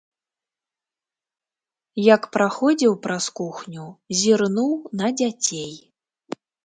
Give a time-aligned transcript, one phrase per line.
[2.13, 3.85] Як праходзіў праз кухню,
[4.23, 5.73] зірнуў на дзяцей.